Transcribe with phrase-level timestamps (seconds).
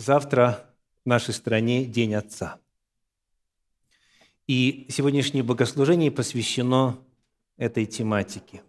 [0.00, 0.64] Завтра
[1.04, 2.58] в нашей стране День Отца.
[4.46, 6.98] И сегодняшнее богослужение посвящено
[7.58, 8.62] этой тематике.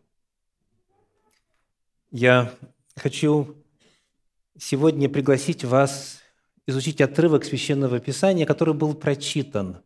[2.11, 2.53] Я
[2.97, 3.55] хочу
[4.59, 6.19] сегодня пригласить вас
[6.67, 9.81] изучить отрывок Священного Писания, который был прочитан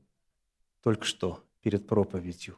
[0.81, 2.57] только что перед проповедью.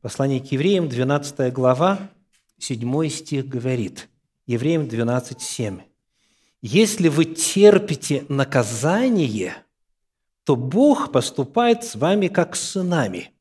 [0.00, 2.10] Послание к евреям, 12 глава,
[2.58, 4.08] 7 стих говорит,
[4.46, 5.91] Евреям 12, 7
[6.62, 9.56] если вы терпите наказание,
[10.44, 13.32] то Бог поступает с вами как с сынами.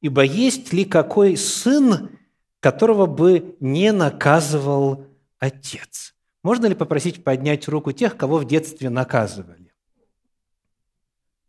[0.00, 2.18] Ибо есть ли какой сын,
[2.60, 5.06] которого бы не наказывал
[5.38, 6.14] отец?
[6.42, 9.72] Можно ли попросить поднять руку тех, кого в детстве наказывали?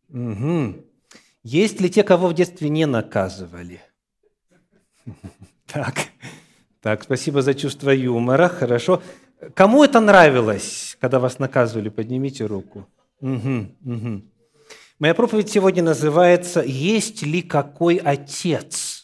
[0.10, 0.84] Угу.
[1.44, 3.82] Есть ли те, кого в детстве не наказывали?
[5.66, 5.96] Так,
[6.82, 9.02] так, спасибо за чувство юмора, хорошо.
[9.54, 11.90] Кому это нравилось, когда вас наказывали?
[11.90, 12.88] Поднимите руку.
[13.22, 14.22] Угу, угу.
[15.00, 19.04] Моя проповедь сегодня называется «Есть ли какой отец?»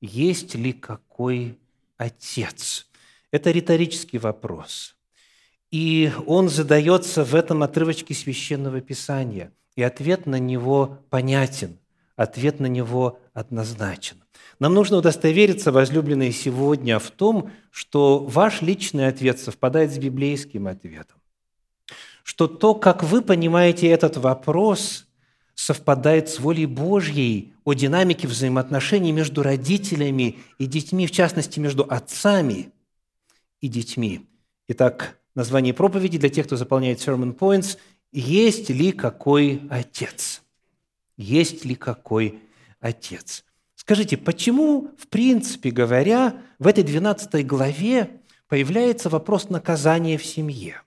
[0.00, 1.58] Есть ли какой
[1.96, 2.86] отец?
[3.30, 4.96] Это риторический вопрос.
[5.70, 9.52] И он задается в этом отрывочке Священного Писания.
[9.74, 11.78] И ответ на него понятен,
[12.16, 14.16] ответ на него однозначен.
[14.58, 21.18] Нам нужно удостовериться, возлюбленные, сегодня в том, что ваш личный ответ совпадает с библейским ответом.
[22.22, 25.06] Что то, как вы понимаете этот вопрос,
[25.54, 32.72] совпадает с волей Божьей о динамике взаимоотношений между родителями и детьми, в частности, между отцами
[33.60, 34.26] и детьми.
[34.68, 37.78] Итак, название проповеди для тех, кто заполняет sermon points–
[38.12, 40.42] «Есть ли какой отец?»
[41.16, 42.40] Есть ли какой
[42.80, 43.44] отец?
[43.74, 50.82] Скажите, почему, в принципе говоря, в этой 12 главе появляется вопрос наказания в семье?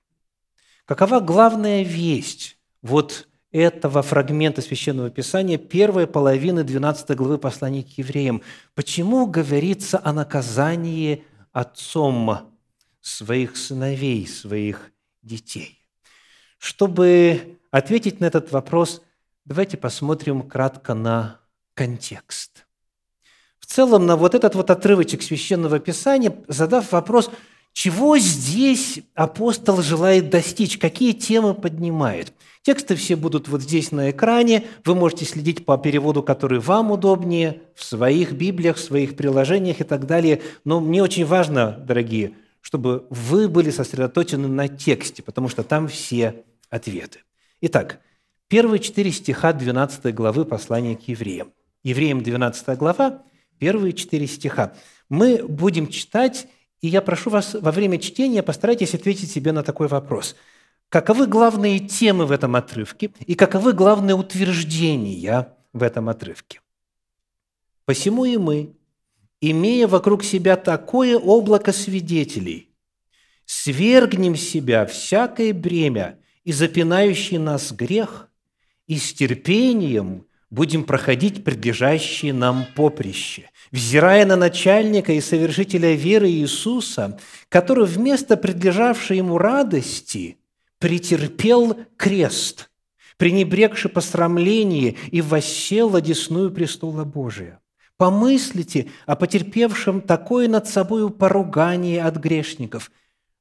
[0.86, 8.42] Какова главная весть вот этого фрагмента Священного Писания, первой половины 12 главы послания к евреям?
[8.76, 12.54] Почему говорится о наказании отцом
[13.02, 14.92] своих сыновей, своих
[15.24, 15.80] детей?
[16.58, 19.02] Чтобы ответить на этот вопрос,
[19.50, 21.42] давайте посмотрим кратко на
[21.74, 22.66] контекст
[23.70, 27.30] целом на вот этот вот отрывочек Священного Писания, задав вопрос,
[27.72, 32.34] чего здесь апостол желает достичь, какие темы поднимает.
[32.64, 37.62] Тексты все будут вот здесь на экране, вы можете следить по переводу, который вам удобнее,
[37.76, 40.42] в своих Библиях, в своих приложениях и так далее.
[40.66, 46.44] Но мне очень важно, дорогие, чтобы вы были сосредоточены на тексте, потому что там все
[46.70, 47.20] ответы.
[47.62, 48.00] Итак,
[48.50, 51.54] первые четыре стиха 12 главы послания к евреям.
[51.84, 53.24] Евреям 12 глава
[53.60, 54.74] первые четыре стиха.
[55.08, 56.48] Мы будем читать,
[56.82, 60.36] и я прошу вас во время чтения постарайтесь ответить себе на такой вопрос.
[60.90, 66.62] Каковы главные темы в этом отрывке и каковы главные утверждения в этом отрывке?
[67.86, 68.76] «Посему и мы,
[69.42, 72.70] имея вокруг себя такое облако свидетелей,
[73.46, 78.29] свергнем себя всякое бремя и запинающий нас грех,
[78.90, 87.20] и с терпением будем проходить предлежащие нам поприще, взирая на начальника и совершителя веры Иисуса,
[87.50, 90.40] который вместо предлежавшей ему радости
[90.80, 92.72] претерпел крест,
[93.18, 97.60] пренебрегши посрамление и воссел одесную престола Божия.
[97.96, 102.90] Помыслите о потерпевшем такое над собою поругание от грешников,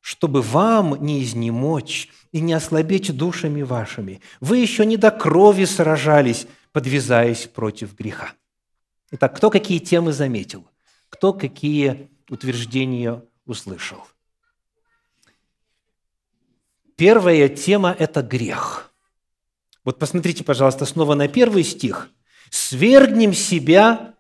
[0.00, 4.21] чтобы вам не изнемочь и не ослабеть душами вашими.
[4.41, 8.33] Вы еще не до крови сражались, подвязаясь против греха.
[9.11, 10.66] Итак, кто какие темы заметил?
[11.09, 14.05] Кто какие утверждения услышал?
[16.97, 18.93] Первая тема– это грех.
[19.84, 22.10] Вот посмотрите, пожалуйста, снова на первый стих.
[22.50, 24.15] «Свергнем себя»,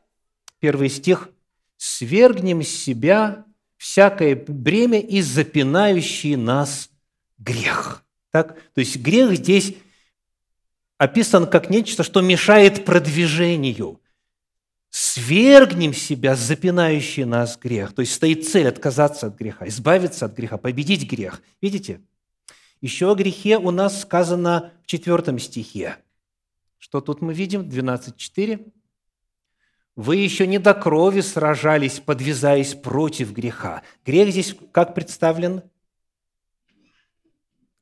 [0.60, 1.28] первый стих,
[1.76, 3.44] «свергнем себя
[3.78, 6.90] всякое бремя и запинающий нас
[7.38, 8.04] грех».
[8.30, 8.60] Так?
[8.74, 9.74] То есть грех здесь
[10.98, 14.00] описан как нечто, что мешает продвижению.
[14.90, 17.94] Свергнем себя, запинающий нас грех.
[17.94, 21.42] То есть стоит цель отказаться от греха, избавиться от греха, победить грех.
[21.60, 22.00] Видите?
[22.80, 25.96] Еще о грехе у нас сказано в четвертом стихе.
[26.78, 27.62] Что тут мы видим?
[27.62, 28.72] 12.4.
[29.96, 33.82] Вы еще не до крови сражались, подвязаясь против греха.
[34.06, 35.62] Грех здесь как представлен?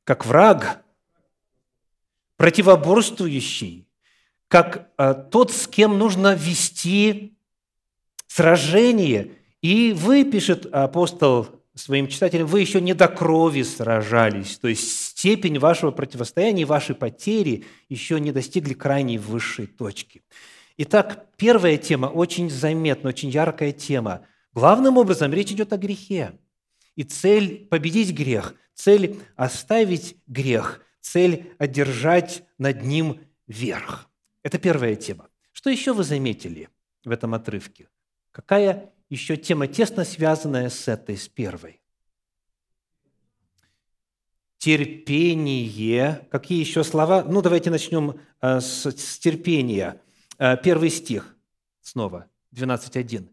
[0.07, 0.85] Как враг,
[2.37, 3.89] противоборствующий,
[4.47, 7.37] как э, тот, с кем нужно вести
[8.25, 9.33] сражение.
[9.61, 15.59] И вы, пишет апостол своим читателям, вы еще не до крови сражались, то есть степень
[15.59, 20.23] вашего противостояния и ваши потери еще не достигли крайней высшей точки.
[20.77, 24.21] Итак, первая тема, очень заметная, очень яркая тема.
[24.53, 26.31] Главным образом речь идет о грехе.
[26.95, 34.09] И цель– победить грех, цель– оставить грех, цель– одержать над ним верх.
[34.43, 35.29] Это первая тема.
[35.51, 36.69] Что еще вы заметили
[37.03, 37.89] в этом отрывке?
[38.31, 41.81] Какая еще тема, тесно связанная с этой, с первой?
[44.57, 46.27] терпение.
[46.29, 47.23] Какие еще слова?
[47.23, 50.01] Ну, давайте начнем э, с, с терпения.
[50.39, 51.37] Э, первый стих
[51.81, 53.29] снова, 12.1.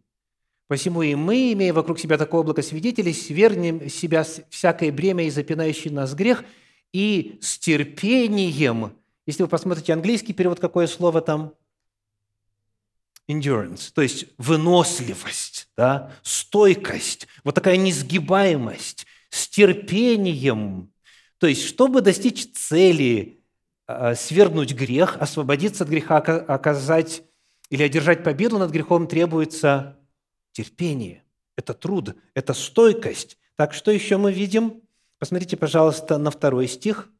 [0.66, 5.90] «Посему и мы, имея вокруг себя такое облако свидетелей, свернем себя всякое бремя и запинающий
[5.90, 6.44] нас грех,
[6.93, 8.93] и с терпением...»
[9.26, 11.55] Если вы посмотрите английский перевод, какое слово там?
[13.26, 16.12] Endurance, то есть выносливость, да?
[16.22, 20.93] стойкость, вот такая несгибаемость, с терпением
[21.44, 23.44] то есть, чтобы достичь цели,
[23.87, 27.22] а, свергнуть грех, освободиться от греха, оказать
[27.69, 29.99] или одержать победу над грехом, требуется
[30.55, 31.23] терпение.
[31.56, 33.37] Это труд, это стойкость.
[33.56, 34.83] Так, что еще мы видим?
[35.19, 37.11] Посмотрите, пожалуйста, на второй стих.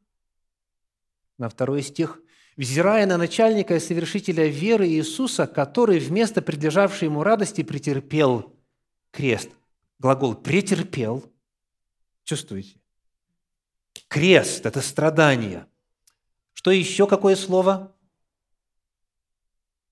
[1.37, 2.19] На второй стих.
[2.57, 8.55] «Взирая на начальника и совершителя веры Иисуса, который вместо предлежавшей ему радости претерпел
[9.11, 9.49] крест».
[9.99, 11.29] Глагол «претерпел».
[12.23, 12.79] Чувствуете?
[14.07, 15.67] Крест– это страдание.
[16.53, 17.93] Что еще, какое слово?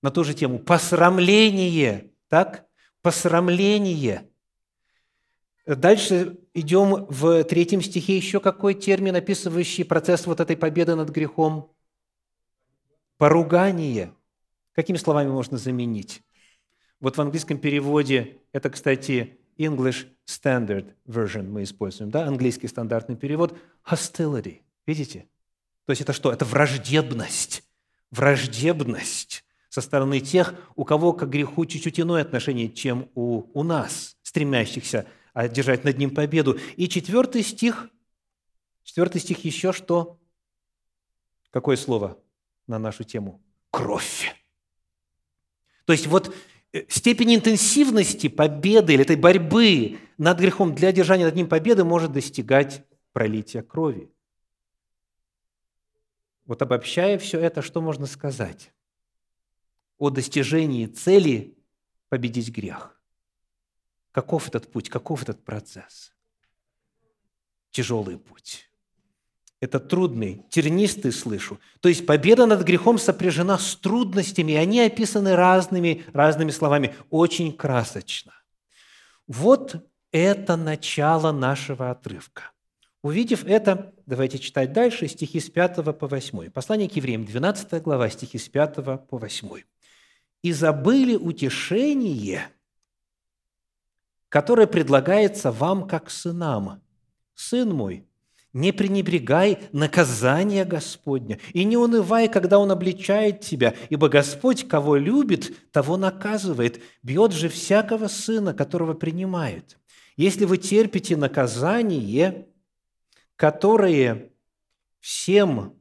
[0.00, 0.58] На ту же тему.
[0.58, 2.10] Посрамление.
[2.28, 2.66] Так?
[3.04, 4.30] Посрамление.
[5.66, 8.16] Дальше идем в третьем стихе.
[8.16, 11.70] Еще какой термин, описывающий процесс вот этой победы над грехом?
[13.18, 14.14] Поругание.
[14.72, 16.22] Какими словами можно заменить?
[16.98, 23.54] Вот в английском переводе это, кстати, English Standard Version мы используем, да, английский стандартный перевод,
[23.86, 24.62] hostility.
[24.86, 25.28] Видите?
[25.84, 26.32] То есть это что?
[26.32, 27.64] Это враждебность.
[28.10, 34.16] Враждебность со стороны тех, у кого к греху чуть-чуть иное отношение, чем у, у нас,
[34.22, 36.58] стремящихся одержать над ним победу.
[36.76, 37.88] И четвертый стих,
[38.84, 40.18] четвертый стих еще что?
[41.50, 42.18] Какое слово
[42.66, 43.42] на нашу тему?
[43.70, 44.34] Кровь.
[45.86, 46.34] То есть вот
[46.74, 52.10] Э, степень интенсивности победы или этой борьбы над грехом для одержания над ним победы может
[52.10, 54.10] достигать пролития крови.
[56.46, 58.73] Вот обобщая все это, что можно сказать
[60.04, 61.56] о достижении цели
[62.10, 63.00] победить грех?
[64.12, 66.12] Каков этот путь, каков этот процесс?
[67.70, 68.70] Тяжелый путь.
[69.60, 71.58] Это трудный, тернистый слышу.
[71.80, 77.56] То есть победа над грехом сопряжена с трудностями, и они описаны разными, разными словами, очень
[77.56, 78.34] красочно.
[79.26, 82.52] Вот это начало нашего отрывка.
[83.02, 86.50] Увидев это, давайте читать дальше, стихи с 5 по 8.
[86.50, 88.74] Послание к евреям, 12 глава, стихи с 5
[89.08, 89.62] по 8.
[90.44, 92.48] «И забыли утешение,
[94.28, 96.82] которое предлагается вам как сынам.
[97.34, 98.06] Сын мой,
[98.52, 105.72] не пренебрегай наказания Господня и не унывай, когда Он обличает тебя, ибо Господь, кого любит,
[105.72, 109.78] того наказывает, бьет же всякого сына, которого принимает.
[110.16, 112.46] Если вы терпите наказание,
[113.36, 114.30] которое
[115.00, 115.74] всем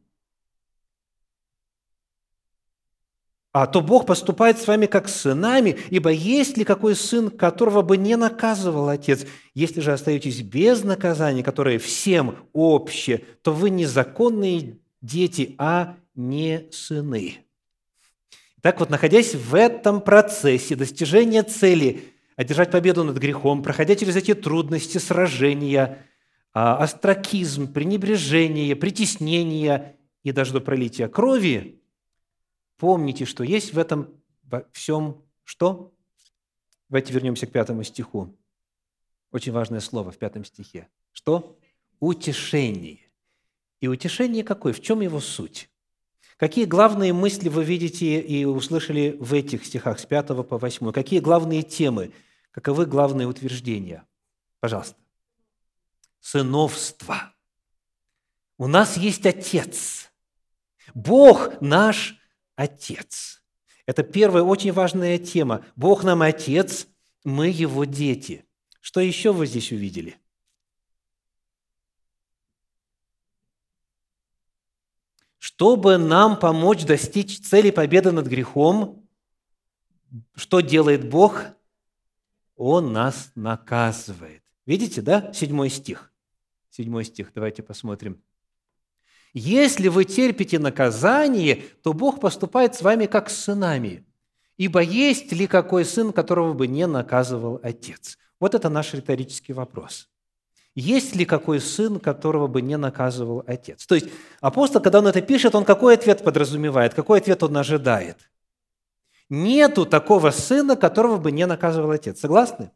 [3.54, 7.84] а то Бог поступает с вами как с сынами, ибо есть ли какой сын, которого
[7.84, 9.28] бы не наказывал отец?
[9.54, 17.46] Если же остаетесь без наказания, которое всем общее, то вы незаконные дети, а не сыны.
[18.62, 22.06] Так вот, находясь в этом процессе достижения цели,
[22.36, 26.00] одержать победу над грехом, проходя через эти трудности, сражения,
[26.54, 31.82] а, остракизм, пренебрежение, притеснение и даже до пролития крови–
[32.84, 34.14] помните, что есть в этом
[34.44, 35.94] во всем что?
[36.90, 38.38] Давайте вернемся к пятому стиху.
[39.32, 40.90] Очень важное слово в пятом стихе.
[41.14, 41.58] Что?
[42.02, 43.00] Утешение.
[43.80, 44.74] И утешение какое?
[44.74, 45.70] В чем его суть?
[46.36, 50.92] Какие главные мысли вы видите и услышали в этих стихах с 5 по 8?
[50.92, 52.12] Какие главные темы?
[52.52, 54.06] Каковы главные утверждения?
[54.60, 54.98] Пожалуйста.
[56.20, 57.34] Сыновство.
[58.58, 60.12] У нас есть Отец.
[60.94, 62.20] Бог наш
[62.56, 63.44] Отец.
[63.86, 65.66] Это первая очень важная тема.
[65.76, 66.88] Бог нам Отец,
[67.24, 68.46] мы Его дети.
[68.80, 70.18] Что еще вы здесь увидели?
[75.40, 79.08] Чтобы нам помочь достичь цели победы над грехом,
[80.36, 81.44] что делает Бог?
[82.56, 84.44] Он нас наказывает.
[84.66, 85.34] Видите, да?
[85.34, 86.14] Седьмой стих.
[86.70, 87.32] Седьмой стих.
[87.34, 88.22] Давайте посмотрим.
[89.34, 94.06] Если вы терпите наказание, то Бог поступает с вами как с сынами.
[94.58, 98.20] Ибо есть ли какой сын, которого бы не наказывал отец?
[98.40, 100.08] Вот это наш риторический вопрос.
[100.76, 103.86] Есть ли какой сын, которого бы не наказывал отец?
[103.86, 104.08] То есть
[104.42, 108.18] апостол, когда он это пишет, он какой ответ подразумевает, какой ответ он ожидает?
[109.30, 112.20] Нету такого сына, которого бы не наказывал отец.
[112.20, 112.72] Согласны?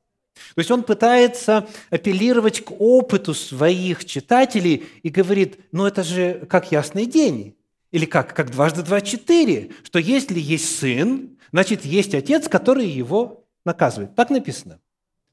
[0.56, 6.72] То есть он пытается апеллировать к опыту своих читателей и говорит, ну это же как
[6.72, 7.56] ясный день.
[7.92, 8.34] Или как?
[8.34, 9.72] Как дважды два– четыре.
[9.84, 14.16] Что если есть сын, значит, есть отец, который его наказывает.
[14.16, 14.80] Так написано.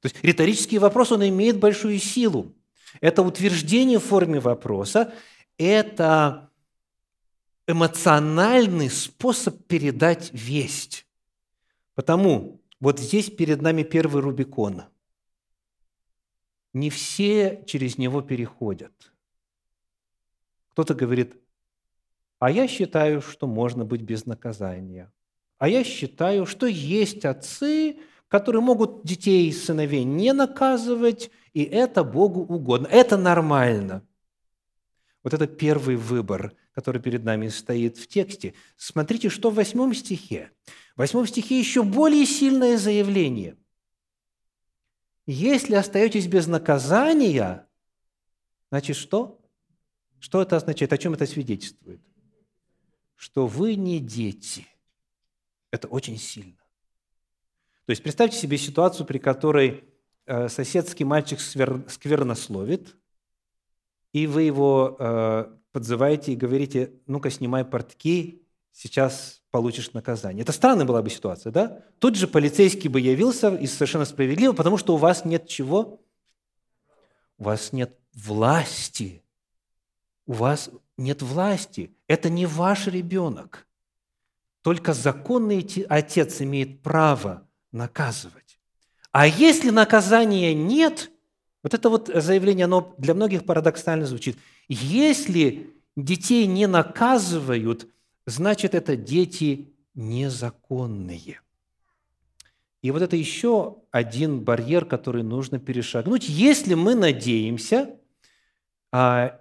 [0.01, 2.55] То есть риторический вопрос, он имеет большую силу.
[3.01, 5.13] Это утверждение в форме вопроса,
[5.59, 6.51] это
[7.67, 11.07] эмоциональный способ передать весть.
[11.95, 14.83] Потому вот здесь перед нами первый Рубикон–
[16.75, 18.93] не все через него переходят.
[20.73, 21.37] Кто-то говорит,
[22.41, 25.11] а я считаю, что можно быть без наказания.
[25.59, 27.97] А я считаю, что есть отцы,
[28.29, 32.89] которые могут детей и сыновей не наказывать, и это Богу угодно.
[32.89, 34.03] Это нормально.
[35.23, 38.55] Вот это первый выбор, который перед нами стоит в тексте.
[38.77, 40.51] Смотрите, что в восьмом стихе.
[40.97, 43.57] В восьмом стихе еще более сильное заявление–
[45.27, 47.67] если остаетесь без наказания,
[48.71, 49.41] значит что?
[50.19, 50.93] Что это означает?
[50.93, 52.01] О чем это свидетельствует?
[53.17, 54.67] Что вы не дети.
[55.71, 56.59] Это очень сильно.
[57.87, 59.85] То есть представьте себе ситуацию, при которой
[60.27, 62.97] э, соседский мальчик сквернословит,
[64.13, 68.44] и вы его э, подзываете и говорите, ну-ка снимай портки,
[68.75, 70.43] сейчас получишь наказание.
[70.43, 71.83] Это странная была бы ситуация, да?
[72.01, 76.03] Тут же полицейский бы явился, и совершенно справедливо, потому что у вас нет чего?
[77.39, 79.23] У вас нет власти.
[80.27, 81.95] У вас нет власти.
[82.09, 83.67] Это не ваш ребенок.
[84.63, 88.59] Только законный отец имеет право наказывать.
[89.13, 91.11] А если наказания нет,
[91.63, 94.37] вот это вот заявление, оно для многих парадоксально звучит.
[94.67, 97.89] Если детей не наказывают,
[98.27, 101.41] значит, это дети незаконные.
[102.83, 107.99] И вот это еще один барьер, который нужно перешагнуть, если мы надеемся
[108.93, 109.41] а,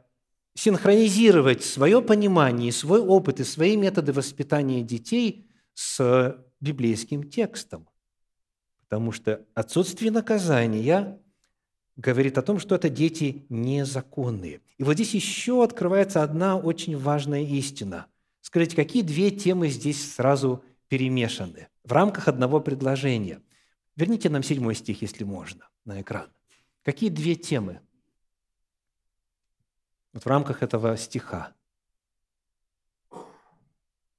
[0.55, 7.89] синхронизировать свое понимание, свой опыт и свои методы воспитания детей с библейским текстом.
[8.87, 11.19] Потому что отсутствие наказания
[11.97, 14.61] говорит о том, что это дети незаконные.
[14.77, 18.05] И вот здесь еще открывается одна очень важная истина–
[18.53, 23.41] Скажите, какие две темы здесь сразу перемешаны в рамках одного предложения?
[23.95, 26.31] Верните нам седьмой стих, если можно, на экран.
[26.83, 27.81] Какие две темы
[30.13, 31.55] вот в рамках этого стиха?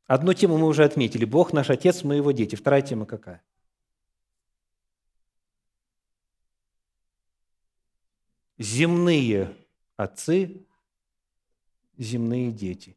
[0.09, 1.25] Одну тему мы уже отметили.
[1.25, 2.57] Бог наш Отец, мы его дети.
[2.57, 3.41] Вторая тема какая?
[8.59, 9.57] Земные
[9.97, 10.67] отцы,
[11.97, 12.97] земные дети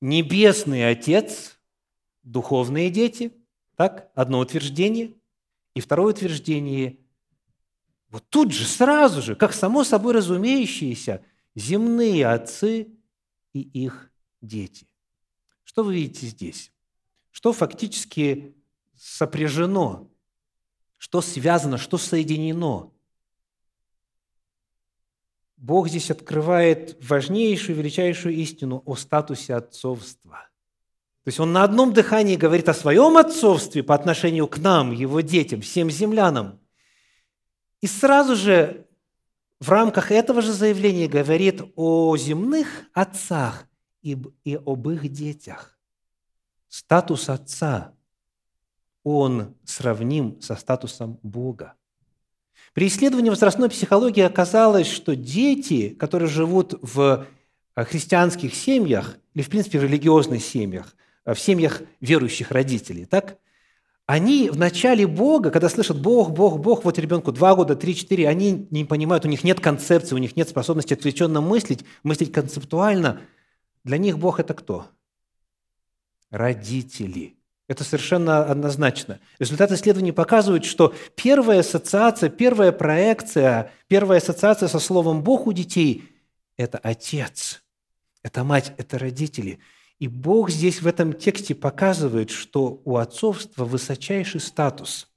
[0.00, 1.58] небесный Отец,
[2.22, 3.32] духовные дети,
[3.76, 5.14] так, одно утверждение.
[5.74, 6.98] И второе утверждение,
[8.08, 11.24] вот тут же, сразу же, как само собой разумеющиеся,
[11.56, 12.88] земные отцы
[13.52, 14.86] и их дети.
[15.64, 16.72] Что вы видите здесь?
[17.32, 18.54] Что фактически
[18.96, 20.08] сопряжено,
[20.96, 22.93] что связано, что соединено
[25.56, 30.48] Бог здесь открывает важнейшую, величайшую истину о статусе отцовства.
[31.24, 35.20] То есть он на одном дыхании говорит о своем отцовстве по отношению к нам, его
[35.20, 36.60] детям, всем землянам.
[37.80, 38.86] И сразу же
[39.58, 43.66] в рамках этого же заявления говорит о земных отцах
[44.02, 45.78] и, и об их детях.
[46.68, 47.94] Статус отца,
[49.02, 51.74] он сравним со статусом Бога.
[52.74, 57.24] При исследовании возрастной психологии оказалось, что дети, которые живут в
[57.76, 63.38] э, христианских семьях или, в принципе, в религиозных семьях, э, в семьях верующих родителей, так,
[64.06, 68.28] они в начале Бога, когда слышат Бог, Бог, Бог, вот ребенку два года, три, четыре,
[68.28, 73.20] они не понимают, у них нет концепции, у них нет способности отвлеченно мыслить, мыслить концептуально.
[73.84, 74.88] Для них Бог– это кто?
[76.30, 77.33] Родители.
[77.66, 79.20] Это совершенно однозначно.
[79.38, 86.10] Результаты исследований показывают, что первая ассоциация, первая проекция, первая ассоциация со словом «Бог» у детей–
[86.58, 87.62] это отец,
[88.22, 89.60] это мать, это родители.
[89.98, 95.08] И Бог здесь в этом тексте показывает, что у отцовства высочайший статус.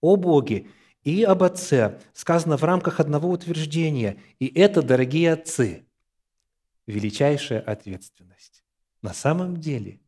[0.00, 0.68] О Боге
[1.02, 4.18] и об Отце сказано в рамках одного утверждения.
[4.38, 5.86] И это, дорогие отцы,
[6.86, 8.62] величайшая ответственность.
[9.02, 10.00] На самом деле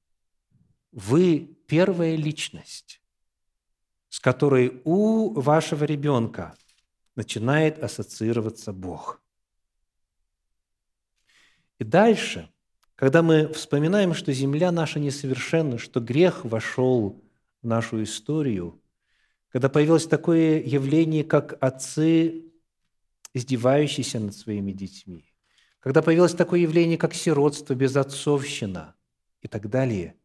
[0.93, 3.01] вы первая личность,
[4.09, 6.55] с которой у вашего ребенка
[7.15, 9.21] начинает ассоциироваться Бог.
[11.79, 12.51] И дальше,
[12.95, 17.23] когда мы вспоминаем, что земля наша несовершенна, что грех вошел
[17.63, 18.81] в нашу историю,
[19.51, 22.45] когда появилось такое явление, как отцы,
[23.35, 25.25] издевающиеся над своими детьми,
[25.81, 28.95] когда появилось такое явление, как сиротство, безотцовщина
[29.43, 30.17] и так далее,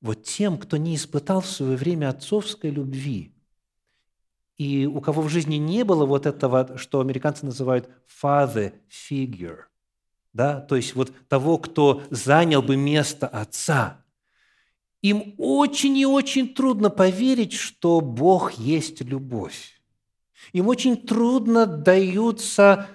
[0.00, 3.34] вот тем, кто не испытал в свое время отцовской любви,
[4.56, 7.88] и у кого в жизни не было вот этого, что американцы называют
[8.22, 9.60] father figure,
[10.32, 14.04] да, то есть вот того, кто занял бы место отца,
[15.02, 19.80] им очень и очень трудно поверить, что Бог есть любовь.
[20.52, 22.86] Им очень трудно даются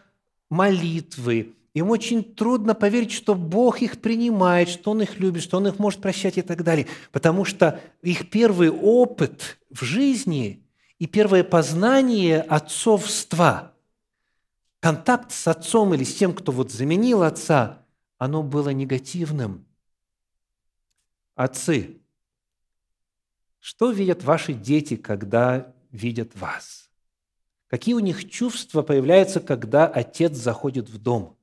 [0.50, 5.68] молитвы, им очень трудно поверить, что Бог их принимает, что Он их любит, что Он
[5.68, 6.88] их может прощать и так далее.
[7.12, 10.66] Потому что их первый опыт в жизни
[11.00, 13.74] и первое познание отцовства,
[14.80, 17.86] контакт с отцом или с тем, кто вот заменил отца,
[18.18, 19.66] оно было негативным.
[21.36, 21.98] Отцы,
[23.60, 26.90] что видят ваши дети, когда видят вас?
[27.68, 31.36] Какие у них чувства появляются, когда отец заходит в дом?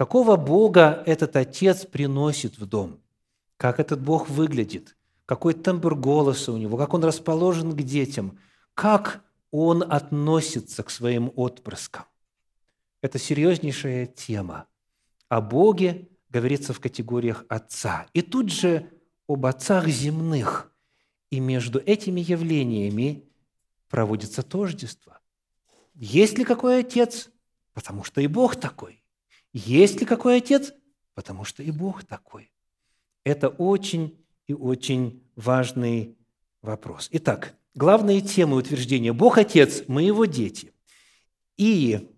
[0.00, 3.02] Какого Бога этот отец приносит в дом?
[3.58, 4.96] Как этот Бог выглядит?
[5.26, 6.78] Какой тембр голоса у него?
[6.78, 8.38] Как он расположен к детям?
[8.72, 12.06] Как он относится к своим отпрыскам?
[13.02, 14.68] Это серьезнейшая тема.
[15.28, 18.06] О Боге говорится в категориях Отца.
[18.14, 18.88] И тут же
[19.28, 20.72] об отцах земных.
[21.28, 23.28] И между этими явлениями
[23.90, 25.20] проводится тождество.
[25.92, 27.28] Есть ли какой отец?
[27.74, 28.99] Потому что и Бог такой.
[29.52, 30.72] Есть ли какой отец?
[31.14, 32.52] Потому что и Бог такой.
[33.24, 36.16] Это очень и очень важный
[36.62, 37.08] вопрос.
[37.12, 39.12] Итак, главные темы утверждения.
[39.12, 40.72] Бог– Отец, мы Его дети.
[41.56, 42.08] И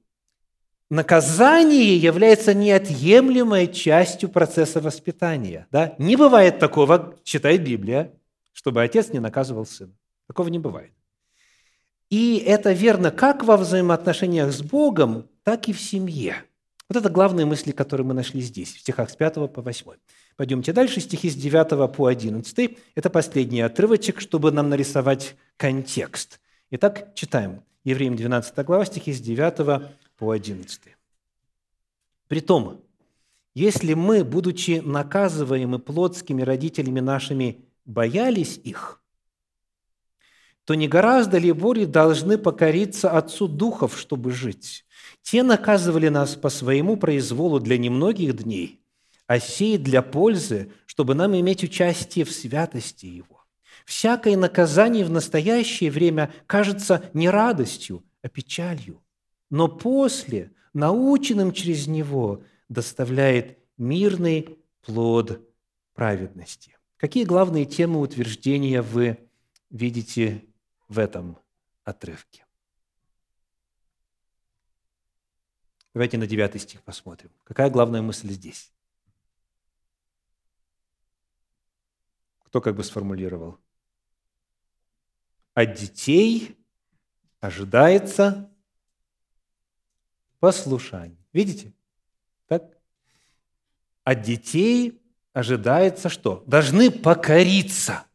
[0.89, 5.67] наказание является неотъемлемой частью процесса воспитания.
[5.71, 5.95] Да?
[5.99, 8.13] Не бывает такого, читает Библия,
[8.53, 9.95] чтобы отец не наказывал сына.
[10.27, 10.93] Такого не бывает.
[12.11, 16.45] И это верно как во взаимоотношениях с Богом, так и в семье.
[16.93, 19.93] Вот это главные мысли, которые мы нашли здесь, в стихах с 5 по 8.
[20.37, 22.77] Пойдемте дальше, стихи с 9 по 11.
[22.95, 26.39] Это последний отрывочек, чтобы нам нарисовать контекст.
[26.71, 27.63] Итак, читаем.
[27.83, 30.81] Евреям 12 глава, стихи с 9 по 11.
[32.29, 32.83] «Притом,
[33.55, 39.03] если мы, будучи наказываемы плотскими родителями нашими, боялись их,
[40.67, 44.85] то не гораздо ли более должны покориться Отцу Духов, чтобы жить?
[45.23, 48.81] Те наказывали нас по своему произволу для немногих дней,
[49.27, 53.45] а сей для пользы, чтобы нам иметь участие в святости Его.
[53.87, 59.03] Всякое наказание в настоящее время кажется не радостью, а печалью,
[59.51, 65.41] но после, наученным через него, доставляет мирный плод
[65.95, 66.77] праведности.
[66.97, 69.19] Какие главные темы утверждения вы
[69.71, 70.45] видите
[70.89, 71.39] в этом
[71.85, 72.45] отрывке?
[75.95, 77.31] Давайте на 9 стих посмотрим.
[77.45, 78.73] Какая главная мысль здесь?
[82.45, 83.59] Кто как бы сформулировал?
[85.55, 86.57] От детей
[87.41, 88.51] ожидается
[90.39, 91.19] послушание.
[91.33, 91.75] Видите?
[92.47, 92.63] Так?
[94.05, 95.03] От детей
[95.33, 96.43] ожидается что?
[96.47, 98.07] Должны покориться.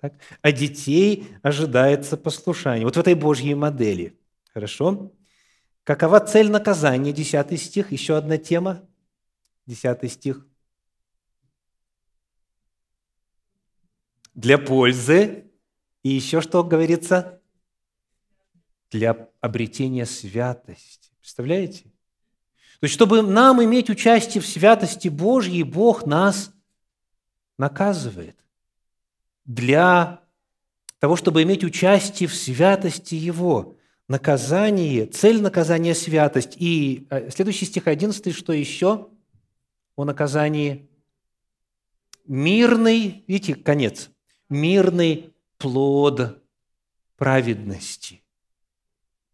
[0.00, 0.14] Так?
[0.42, 2.84] От детей ожидается послушание.
[2.84, 4.18] Вот в этой Божьей модели.
[4.52, 5.12] Хорошо?
[5.84, 7.12] Какова цель наказания?
[7.12, 7.92] Десятый стих.
[7.92, 8.82] Еще одна тема.
[9.66, 10.46] Десятый стих.
[14.34, 15.44] Для пользы.
[16.02, 17.40] И еще что говорится?
[18.90, 21.12] Для обретения святости.
[21.20, 21.84] Представляете?
[22.80, 26.52] То есть, чтобы нам иметь участие в святости Божьей, Бог нас
[27.58, 28.36] наказывает.
[29.44, 30.22] Для
[30.98, 33.76] того, чтобы иметь участие в святости Его
[34.08, 36.56] наказание, цель наказания– святость.
[36.58, 39.08] И э, следующий стих 11, что еще
[39.96, 40.88] о наказании?
[42.26, 44.10] Мирный, видите, конец,
[44.48, 46.42] мирный плод
[47.16, 48.22] праведности.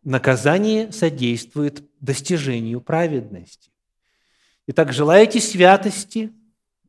[0.02, 3.70] Наказание содействует достижению праведности.
[4.66, 6.32] Итак, желаете святости,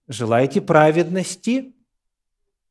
[0.08, 1.76] желаете праведности,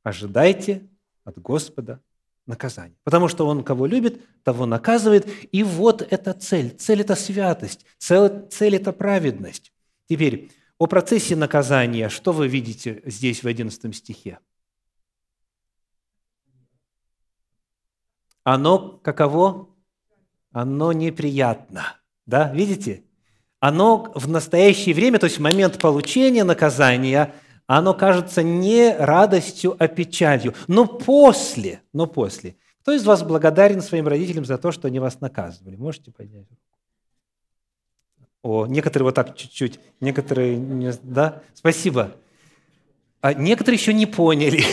[0.02, 0.88] ожидайте
[1.24, 2.00] от Господа
[2.46, 2.96] наказание.
[3.04, 5.26] Потому что Он кого любит, того наказывает.
[5.52, 6.76] И вот эта цель.
[6.76, 7.84] Цель– это святость.
[7.98, 9.72] Цель, цель– это праведность.
[10.08, 14.38] Теперь, о процессе наказания, что вы видите здесь в 11 стихе?
[18.44, 19.68] Оно каково?
[20.52, 21.96] Оно неприятно.
[22.26, 23.04] Да, видите?
[23.60, 27.34] Оно в настоящее время, то есть в момент получения наказания,
[27.78, 30.54] оно кажется не радостью, а печалью.
[30.66, 32.56] Но после, но после.
[32.80, 35.76] Кто из вас благодарен своим родителям за то, что они вас наказывали?
[35.76, 36.62] Можете поднять руку?
[38.42, 41.42] О, некоторые вот так чуть-чуть, некоторые, не, да?
[41.54, 42.16] Спасибо.
[43.20, 44.64] А некоторые еще не поняли.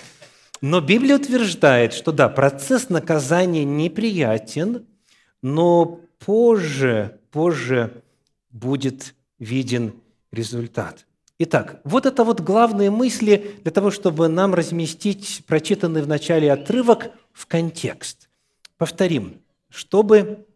[0.62, 4.86] Но Библия утверждает, что да, процесс наказания неприятен,
[5.42, 8.02] но позже, позже
[8.50, 10.00] будет виден
[10.32, 11.04] результат.
[11.40, 17.12] Итак, вот это вот главные мысли для того, чтобы нам разместить прочитанный в начале отрывок
[17.32, 18.28] в контекст.
[18.76, 20.48] Повторим, чтобы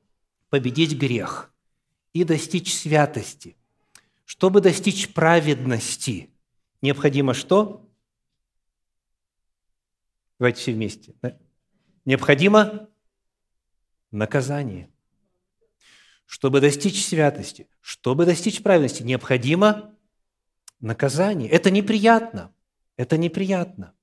[0.50, 1.52] победить грех
[2.12, 3.56] и достичь святости,
[4.24, 6.30] чтобы достичь праведности,
[6.80, 7.88] необходимо что?
[10.40, 11.14] Давайте все вместе.
[12.04, 12.88] Необходимо
[14.10, 14.90] наказание.
[16.26, 19.91] Чтобы достичь святости, чтобы достичь праведности, необходимо
[20.82, 21.48] наказание.
[21.48, 22.52] Это неприятно.
[22.96, 23.94] Это неприятно.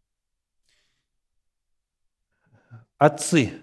[2.98, 3.54] Отцы,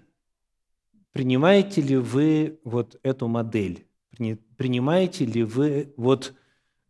[1.12, 3.88] принимаете ли вы вот эту модель?
[4.56, 6.34] Принимаете ли вы вот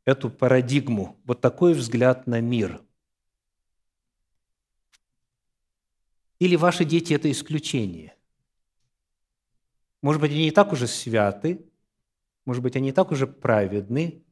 [0.04, 2.82] эту парадигму, вот такой взгляд на мир?
[6.38, 8.14] Или ваши дети– это исключение?
[10.02, 11.66] Может быть, они не так уже святы,
[12.44, 14.22] может быть, они не так уже праведны.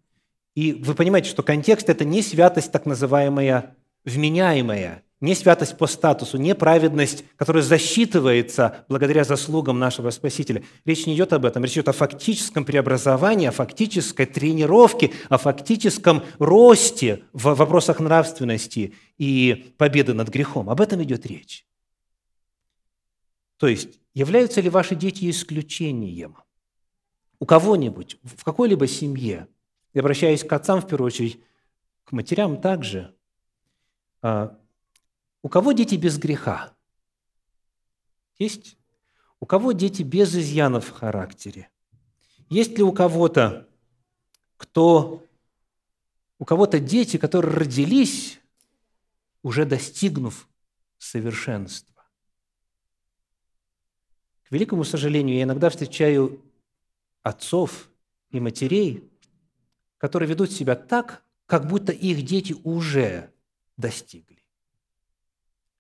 [0.55, 6.37] И вы понимаете, что контекст– это не святость так называемая вменяемая, не святость по статусу,
[6.37, 10.63] не праведность, которая засчитывается благодаря заслугам нашего Спасителя.
[10.85, 16.23] Речь не идет об этом, речь идет о фактическом преобразовании, о фактической тренировке, о фактическом
[16.39, 20.69] росте в вопросах нравственности и победы над грехом.
[20.69, 21.67] Об этом идет речь.
[23.57, 26.37] То есть, являются ли ваши дети исключением?
[27.39, 29.49] У кого-нибудь, в какой-либо семье,
[29.95, 31.41] я обращаюсь к отцам в первую очередь,
[32.05, 33.15] к матерям также,
[34.21, 34.59] а,
[35.43, 36.75] у кого дети без греха?
[38.37, 38.77] Есть?
[39.39, 41.71] У кого дети без изъянов в характере?
[42.49, 43.69] Есть ли у кого-то,
[44.57, 45.25] кто,
[46.39, 48.41] у кого-то дети, которые родились,
[49.43, 50.49] уже достигнув
[50.99, 52.05] совершенства?
[54.43, 56.43] К великому сожалению, я иногда встречаю
[57.23, 57.89] отцов
[58.31, 59.09] и матерей,
[60.05, 63.33] которые ведут себя так, как будто их дети уже
[63.79, 64.45] достигли.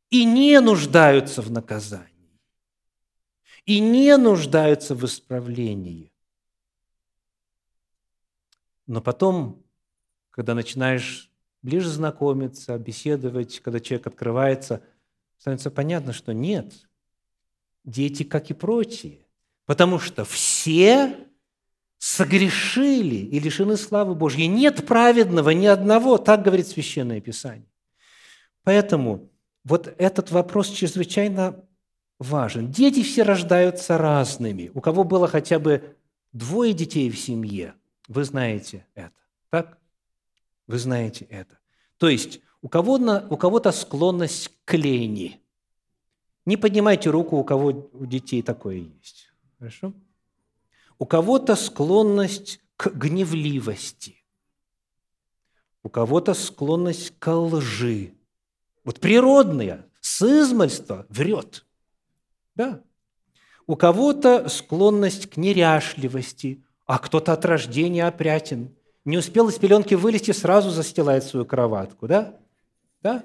[0.09, 2.41] И не нуждаются в наказании.
[3.67, 6.11] И не нуждаются в исправлении.
[8.87, 9.63] Но потом,
[10.31, 14.83] когда начинаешь ближе знакомиться, беседовать, когда человек открывается,
[15.37, 16.73] становится понятно, что нет–
[17.85, 19.27] дети, как и прочие,
[19.67, 21.29] потому что все
[22.05, 24.47] согрешили и лишены славы Божьей.
[24.47, 27.73] Нет праведного ни одного, так говорит Священное Писание.
[28.63, 29.31] Поэтому
[29.65, 31.65] вот этот вопрос чрезвычайно
[32.19, 32.71] важен.
[32.71, 34.71] Дети все рождаются разными.
[34.75, 35.97] У кого было хотя бы
[36.33, 37.73] двое детей в семье,
[38.07, 39.17] вы знаете это.
[39.49, 39.79] Так?
[40.67, 41.59] Вы знаете это.
[41.97, 45.41] То есть у кого-то, у кого-то склонность к лени–
[46.47, 49.33] не поднимайте руку, у кого у детей такое есть.
[49.59, 49.95] Хорошо?
[50.99, 54.25] У кого-то склонность к гневливости.
[55.83, 58.15] У кого-то склонность к лжи.
[58.85, 61.67] Вот природная, с измальства врет.
[62.55, 62.83] Да.
[63.67, 68.75] У кого-то склонность к неряшливости, а кто-то от рождения опрятен.
[69.05, 72.39] Не успел из пеленки вылезти, сразу застилает свою кроватку, да?
[73.03, 73.25] Да?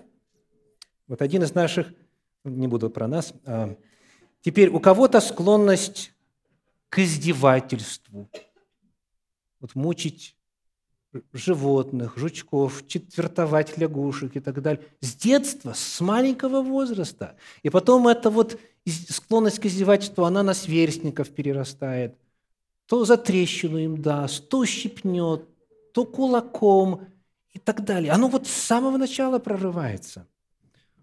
[1.08, 1.88] Вот один из наших
[2.44, 3.34] не буду про нас.
[3.46, 3.76] А,
[4.42, 6.14] теперь у кого-то склонность
[6.90, 8.30] к издевательству.
[9.60, 10.36] Вот мучить
[11.34, 14.84] животных, жучков, четвертовать лягушек и так далее.
[15.02, 17.36] С детства, с маленького возраста.
[17.64, 22.16] И потом эта вот склонность к издевательству, она на сверстников перерастает.
[22.86, 25.48] То за трещину им даст, то щипнет,
[25.94, 27.08] то кулаком
[27.54, 28.12] и так далее.
[28.12, 30.28] Оно вот с самого начала прорывается–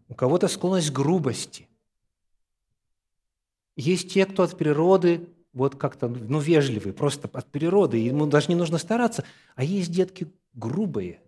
[0.09, 1.68] у кого-то склонность к грубости.
[3.77, 8.54] Есть те, кто от природы вот как-то, ну, вежливый, просто от природы, ему даже не
[8.54, 11.20] нужно стараться, а есть детки грубые.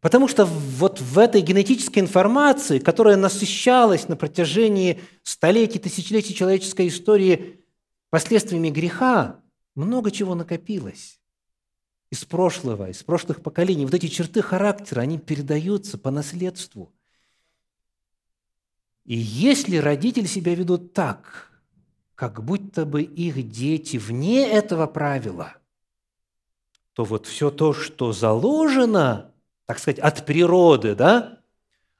[0.00, 7.64] Потому что вот в этой генетической информации, которая насыщалась на протяжении столетий, тысячелетий человеческой истории
[8.10, 9.40] последствиями греха,
[9.74, 11.18] много чего накопилось.
[12.12, 13.86] из прошлого, из прошлых поколений.
[13.86, 16.92] Вот эти черты характера, они передаются по наследству.
[19.06, 21.50] И если родители себя ведут так,
[22.14, 25.54] как будто бы их дети вне этого правила,
[26.92, 29.32] то вот все то, что заложено,
[29.66, 31.40] так сказать, от природы, да,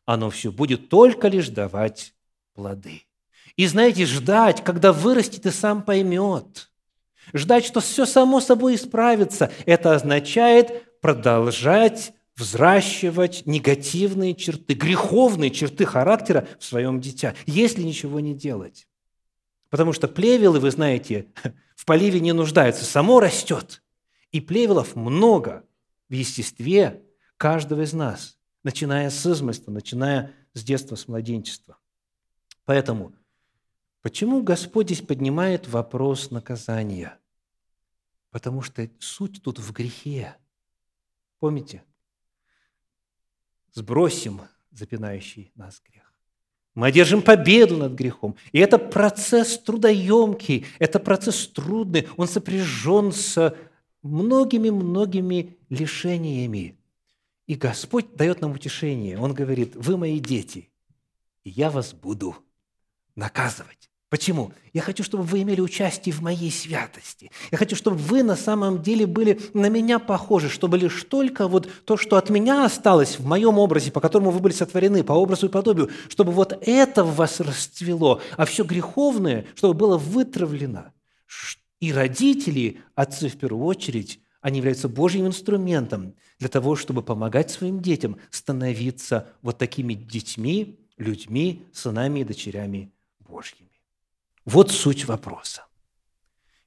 [0.05, 2.15] оно все будет только лишь давать
[2.55, 3.03] плоды.
[3.57, 6.71] И знаете, ждать, когда вырастет и сам поймет.
[7.33, 16.49] Ждать, что все само собой исправится, это означает продолжать взращивать негативные черты, греховные черты характера
[16.59, 18.89] в своем дитя, если ничего не делать.
[19.73, 21.33] Потому что плевелы, вы знаете,
[21.77, 23.83] в поливе не нуждаются, само растет.
[24.31, 25.67] И плевелов много
[26.11, 27.03] в естестве
[27.39, 31.79] каждого из нас, начиная с измольства, начиная с детства, с младенчества.
[32.67, 33.15] Поэтому,
[34.03, 37.19] почему Господь здесь поднимает вопрос наказания?
[38.31, 40.37] Потому что суть тут в грехе.
[41.39, 41.83] Помните?
[43.73, 46.02] Сбросим запинающий нас грех.
[46.75, 48.37] Мы одержим победу над грехом.
[48.53, 53.55] И это процесс трудоемкий, это процесс трудный, он сопряжен с
[54.03, 56.79] многими-многими лишениями.
[57.47, 59.19] И Господь дает нам утешение.
[59.19, 60.71] Он говорит, вы мои дети,
[61.45, 62.37] и я вас буду
[63.15, 63.92] наказывать.
[64.13, 64.53] Почему?
[64.75, 67.31] Я хочу, чтобы вы имели участие в моей святости.
[67.51, 71.67] Я хочу, чтобы вы на самом деле были на меня похожи, чтобы лишь только вот
[71.87, 75.47] то, что от меня осталось в моем образе, по которому вы были сотворены, по образу
[75.47, 80.93] и подобию, чтобы вот это в вас расцвело, а все греховное, чтобы было вытравлено.
[81.81, 87.81] И родители, отцы в первую очередь, они являются Божьим инструментом для того, чтобы помогать своим
[87.81, 93.72] детям становиться вот такими детьми, людьми, сынами и дочерями Божьими.
[94.45, 95.67] Вот суть вопроса.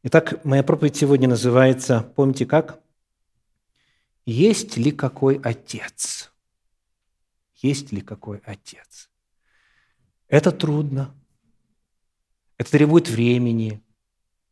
[0.04, 2.80] Итак, моя проповедь сегодня называется, помните как?
[4.26, 6.32] Есть ли какой отец?
[7.58, 9.10] Есть ли какой отец?
[10.28, 11.14] Это трудно.
[12.58, 13.84] Это требует времени,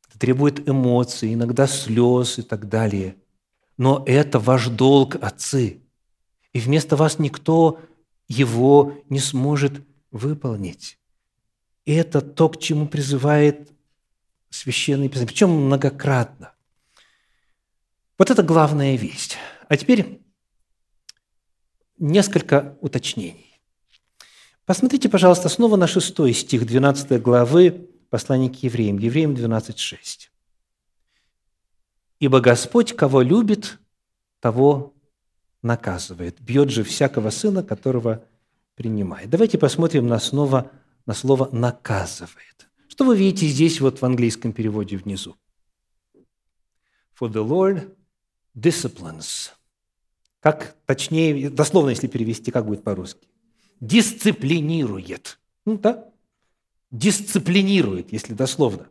[0.10, 3.16] это требует эмоций, иногда слез и так далее.
[3.78, 5.82] Но это ваш долг, отцы.
[6.52, 7.80] И вместо вас никто
[8.28, 9.82] его не сможет
[10.12, 11.00] выполнить.
[11.86, 13.72] И это то, к чему призывает
[14.50, 16.54] Священное Писание, причем многократно.
[18.17, 19.38] Вот это главная весть.
[19.67, 20.22] А теперь
[21.98, 23.60] несколько уточнений.
[24.65, 30.30] Посмотрите, пожалуйста, снова на 6 стих 12 главы послания к евреям, Евреям 12.6.
[32.19, 33.80] «Ибо Господь, кого любит,
[34.39, 34.93] того
[35.62, 38.24] наказывает, бьет же всякого сына, которого
[38.76, 39.30] принимает».
[39.30, 40.72] Давайте посмотрим на снова
[41.06, 42.68] на слово «наказывает».
[42.88, 45.36] Что вы видите здесь вот в английском переводе внизу?
[47.20, 47.96] For the Lord
[48.56, 49.50] disciplines.
[50.39, 53.28] Как точнее, дословно, если перевести, как будет по-русски?
[53.80, 55.39] Дисциплинирует.
[55.66, 56.10] Ну да,
[56.92, 58.89] дисциплинирует, если дословно.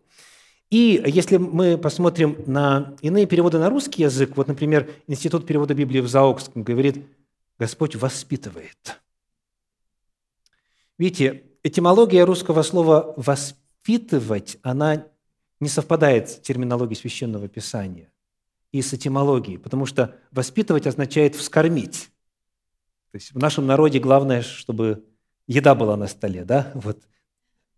[0.70, 6.00] И если мы посмотрим на иные переводы на русский язык, вот, например, Институт перевода Библии
[6.00, 7.04] в Заокском говорит,
[7.58, 9.00] Господь воспитывает.
[10.96, 15.06] Видите, этимология русского слова «воспитывать», она
[15.60, 18.10] не совпадает с терминологией Священного Писания
[18.72, 22.10] и с этимологией, потому что «воспитывать» означает «вскормить».
[23.12, 25.04] То есть в нашем народе главное, чтобы
[25.46, 26.98] еда была на столе, да, вот.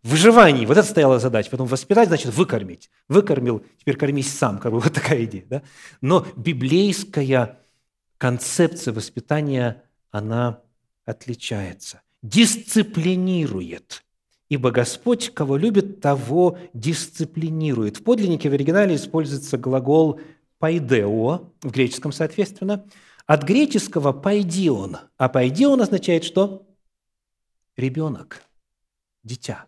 [0.03, 1.51] Выживание, вот это стояла задача.
[1.51, 2.90] Потом воспитать, значит, выкормить.
[3.09, 5.47] Выкормил, теперь кормись сам, как бы вот такая идея.
[5.49, 5.62] Да?
[6.03, 7.59] Но библейская
[8.18, 10.61] концепция воспитания, она
[11.07, 14.03] отличается дисциплинирует.
[14.49, 17.99] Ибо Господь, кого любит, того дисциплинирует.
[17.99, 20.21] В подлиннике в оригинале используется глагол
[20.59, 22.87] «пайдео», в греческом соответственно,
[23.27, 24.97] от греческого «пайдион».
[25.19, 26.67] А «пайдион» означает что?
[27.77, 28.43] Ребенок,
[29.23, 29.67] дитя.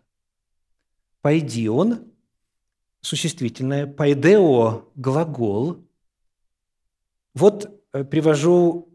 [1.21, 2.11] «Пайдион»–
[3.01, 5.85] существительное, «пайдео»– глагол.
[7.35, 8.89] Вот э, привожу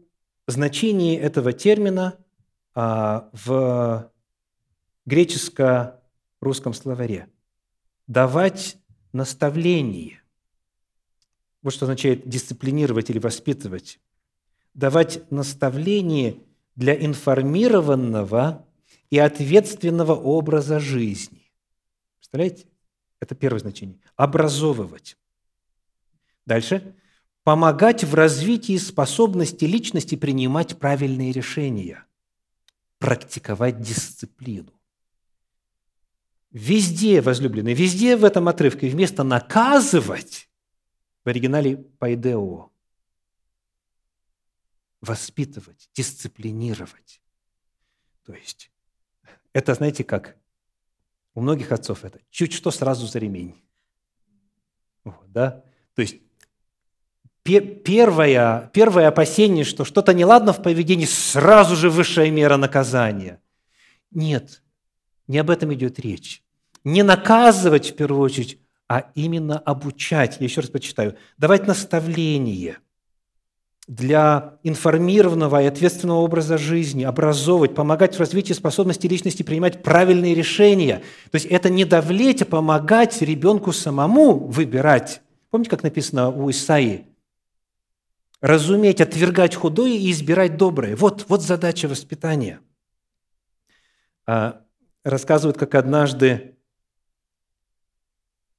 [0.47, 2.17] значение этого термина
[2.75, 4.11] в
[5.05, 7.29] греческо-русском словаре.
[8.07, 8.77] Давать
[9.11, 10.21] наставление.
[11.61, 13.99] Вот что означает дисциплинировать или воспитывать.
[14.73, 16.37] Давать наставление
[16.75, 18.65] для информированного
[19.09, 21.51] и ответственного образа жизни.
[22.17, 22.65] Представляете?
[23.19, 23.99] Это первое значение.
[24.15, 25.17] Образовывать.
[26.45, 26.95] Дальше.
[27.43, 32.05] Помогать в развитии способности личности принимать правильные решения–
[33.03, 34.71] практиковать дисциплину.
[36.51, 40.49] Везде, возлюбленные, везде в этом отрывке вместо наказывать,
[41.25, 42.71] в оригинале «пайдео»,
[45.01, 47.21] воспитывать, дисциплинировать.
[48.23, 48.71] То есть
[49.51, 50.37] это, знаете, как
[51.33, 53.61] у многих отцов это чуть что сразу за ремень.
[55.03, 55.65] Вот, да?
[55.93, 56.21] То есть
[57.43, 63.39] первое, первое опасение, что что-то неладно в поведении, сразу же высшая мера наказания.
[64.11, 64.63] Нет,
[65.27, 66.43] не об этом идет речь.
[66.83, 70.37] Не наказывать в первую очередь, а именно обучать.
[70.39, 71.15] Я еще раз почитаю.
[71.37, 72.77] Давать наставление
[73.87, 81.01] для информированного и ответственного образа жизни, образовывать, помогать в развитии способности личности принимать правильные решения.
[81.31, 85.21] То есть это не давлеть, а помогать ребенку самому выбирать.
[85.49, 87.07] Помните, как написано у Исаии?
[88.43, 90.97] Разуметь, отвергать худое и избирать доброе.
[90.97, 92.59] Вот, вот задача воспитания.
[94.25, 94.61] А,
[95.05, 96.57] рассказывают, как однажды,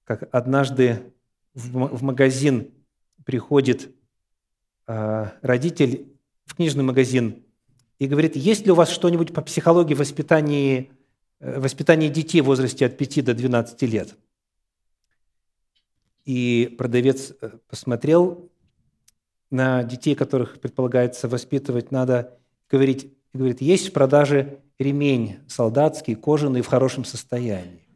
[0.04, 1.12] как однажды
[1.52, 2.72] в, магазин
[3.26, 3.94] приходит
[4.86, 6.16] а, родитель
[6.46, 7.44] в книжный магазин
[7.98, 10.92] и говорит, есть ли у вас что-нибудь по психологии воспитания,
[11.40, 14.16] э, воспитания детей в возрасте от 5 до 12 лет?
[16.24, 18.50] И продавец э, посмотрел
[19.54, 22.36] на детей, которых предполагается воспитывать, надо
[22.68, 27.88] говорить, говорит, есть в продаже ремень солдатский, кожаный, в хорошем состоянии.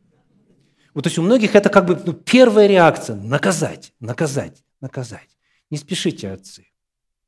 [0.94, 5.28] Вот, то есть у многих это как бы ну, первая реакция– наказать, наказать, наказать.
[5.68, 6.68] Не спешите, отцы,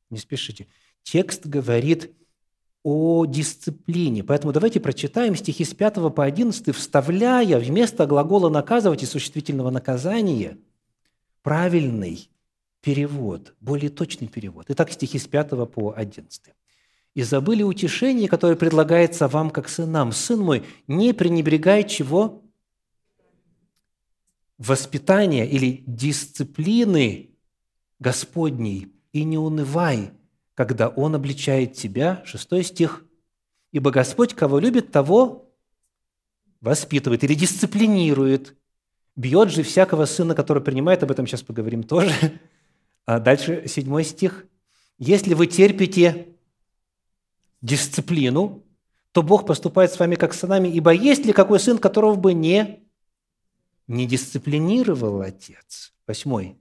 [0.09, 0.67] не спешите.
[1.03, 2.11] Текст говорит
[2.83, 4.23] о дисциплине.
[4.23, 10.57] Поэтому давайте прочитаем стихи с 5 по 11, вставляя вместо глагола «наказывать» и существительного наказания
[11.43, 12.29] правильный
[12.81, 14.65] перевод, более точный перевод.
[14.69, 16.53] Итак, стихи с 5 по 11.
[17.13, 20.11] «И забыли утешение, которое предлагается вам, как сынам.
[20.11, 22.43] Сын мой, не пренебрегай чего?
[24.57, 27.31] Воспитания или дисциплины
[27.99, 30.11] Господней, и не унывай,
[30.55, 32.23] когда Он обличает тебя».
[32.25, 33.05] Шестой стих.
[33.71, 35.51] «Ибо Господь, кого любит, того
[36.61, 38.55] воспитывает или дисциплинирует,
[39.15, 42.11] бьет же всякого сына, который принимает, об этом сейчас поговорим тоже,
[43.05, 44.45] а дальше седьмой стих.
[44.97, 46.35] «Если вы терпите
[47.61, 48.63] дисциплину,
[49.11, 52.33] то Бог поступает с вами как с сынами, ибо есть ли какой сын, которого бы
[52.33, 52.83] не,
[53.87, 56.57] не дисциплинировал отец?» Восьмой.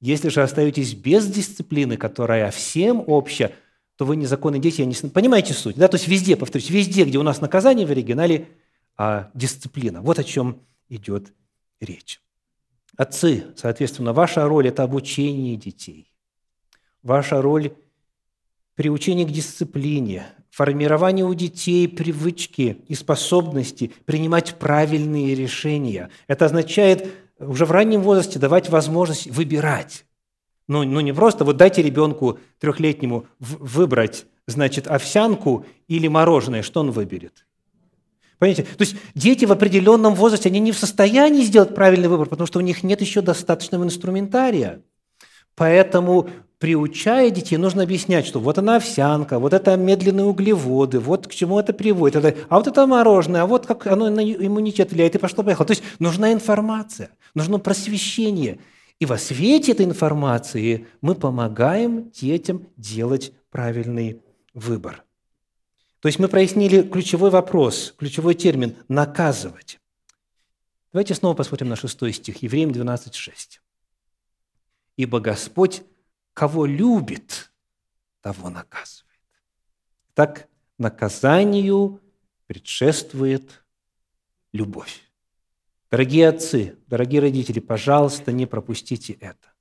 [0.00, 3.54] «Если же остаетесь без дисциплины, которая всем общая,
[3.96, 4.94] то вы незаконные дети, я не...
[5.10, 5.76] Понимаете суть?
[5.76, 5.88] Да?
[5.88, 8.48] То есть везде, повторюсь, везде, где у нас наказание в оригинале,
[8.96, 10.02] а дисциплина.
[10.02, 11.32] Вот о чем идет
[11.80, 12.20] речь.
[12.96, 16.12] Отцы, соответственно, ваша роль– это обучение детей.
[17.02, 17.72] Ваша роль–
[18.76, 26.10] приучение к дисциплине, формирование у детей привычки и способности принимать правильные решения.
[26.28, 30.06] Это означает уже в раннем возрасте давать возможность выбирать.
[30.68, 36.90] Ну, ну не просто вот дайте ребенку трехлетнему выбрать, значит, овсянку или мороженое, что он
[36.90, 37.44] выберет?
[38.44, 38.64] Понимаете?
[38.64, 42.58] То есть дети в определенном возрасте, они не в состоянии сделать правильный выбор, потому что
[42.58, 44.82] у них нет еще достаточного инструментария.
[45.56, 46.28] Поэтому,
[46.58, 51.58] приучая детей, нужно объяснять, что вот она овсянка, вот это медленные углеводы, вот к чему
[51.58, 55.66] это приводит, а вот это мороженое, а вот как оно на иммунитет влияет, и пошло-поехало.
[55.66, 58.58] То есть нужна информация, нужно просвещение.
[59.00, 64.20] И во свете этой информации мы помогаем детям делать правильный
[64.52, 65.03] выбор.
[66.04, 69.80] То есть мы прояснили ключевой вопрос, ключевой термин– наказывать.
[70.92, 73.60] Давайте снова посмотрим на шестой стих, Евреям 12.6.
[74.98, 75.82] «Ибо Господь,
[76.34, 77.50] кого любит,
[78.20, 79.18] того наказывает».
[80.12, 82.02] Так наказанию
[82.48, 83.64] предшествует
[84.52, 85.10] любовь.
[85.90, 89.54] Дорогие отцы, дорогие родители, пожалуйста, не пропустите это.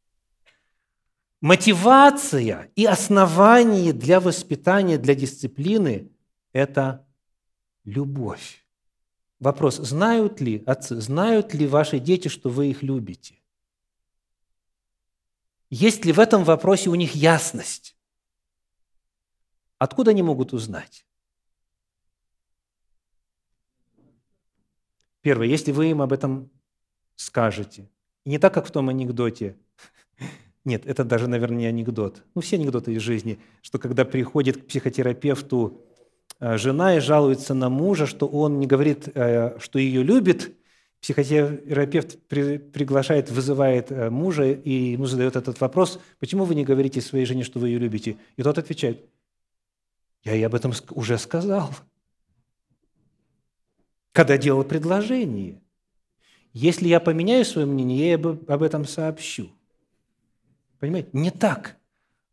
[1.39, 6.10] Мотивация и основание для воспитания, для дисциплины
[6.54, 7.06] это
[7.84, 8.66] любовь.
[9.39, 13.36] Вопрос, знают ли отцы, знают ли ваши дети, что вы их любите?
[15.70, 17.97] Есть ли в этом вопросе у них ясность?
[19.80, 21.06] Откуда они могут узнать?
[25.22, 26.49] Первое, если вы им об этом
[27.16, 27.89] скажете.
[28.26, 29.58] Не так, как в том анекдоте.
[30.66, 32.24] Нет, это даже, наверное, не анекдот.
[32.36, 35.82] Ну, все анекдоты из жизни, что когда приходит к психотерапевту
[36.39, 40.55] жена и жалуется на мужа, что он не говорит, э, что ее любит.
[41.01, 47.25] Психотерапевт приглашает, вызывает э, мужа, и ему задает этот вопрос, почему вы не говорите своей
[47.25, 48.17] жене, что вы ее любите?
[48.38, 49.03] И тот отвечает,
[50.23, 51.69] я ей об этом уже сказал,
[54.13, 55.61] когда делал предложение.
[56.53, 59.49] Если я поменяю свое мнение, я ей об этом сообщу.
[60.79, 61.09] Понимаете?
[61.13, 61.77] Не так.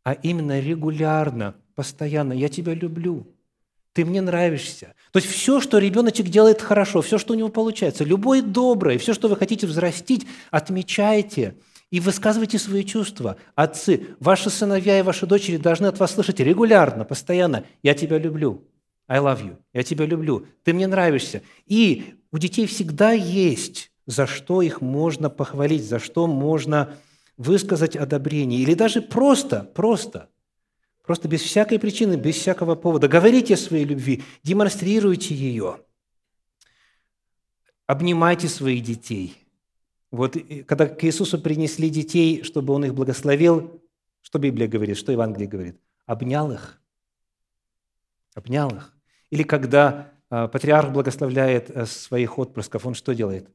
[0.03, 2.33] а именно регулярно, постоянно.
[2.33, 3.27] Я тебя люблю.
[3.93, 4.93] Ты мне нравишься.
[5.11, 9.13] То есть все, что ребеночек делает хорошо, все, что у него получается, любое доброе, все,
[9.13, 11.57] что вы хотите взрастить, отмечайте
[11.89, 13.35] и высказывайте свои чувства.
[13.55, 18.63] Отцы, ваши сыновья и ваши дочери должны от вас слышать регулярно, постоянно «Я тебя люблю»,
[19.09, 21.41] «I love you», «Я тебя люблю», «Ты мне нравишься».
[21.65, 26.93] И у детей всегда есть, за что их можно похвалить, за что можно
[27.35, 28.61] высказать одобрение.
[28.61, 30.29] Или даже просто, просто–
[31.03, 33.07] Просто без всякой причины, без всякого повода.
[33.07, 35.81] Говорите о своей любви, демонстрируйте ее.
[37.87, 39.35] Обнимайте своих детей.
[40.11, 40.37] Вот
[40.67, 43.81] когда к Иисусу принесли детей, чтобы Он их благословил,
[44.21, 45.79] что Библия говорит, что Евангелие говорит?
[46.05, 46.79] Обнял их.
[48.35, 48.93] Обнял их.
[49.29, 53.49] Или когда а, патриарх благословляет э, своих отпрысков, он что делает?